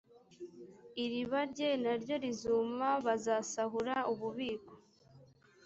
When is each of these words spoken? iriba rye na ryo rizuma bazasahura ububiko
iriba 1.03 1.39
rye 1.51 1.69
na 1.83 1.93
ryo 2.01 2.15
rizuma 2.23 2.87
bazasahura 3.05 3.95
ububiko 4.11 4.73